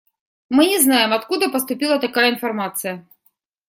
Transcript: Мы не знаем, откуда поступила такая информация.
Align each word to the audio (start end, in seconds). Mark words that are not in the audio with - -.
Мы 0.49 0.65
не 0.65 0.79
знаем, 0.81 1.13
откуда 1.13 1.51
поступила 1.51 1.99
такая 1.99 2.31
информация. 2.31 3.05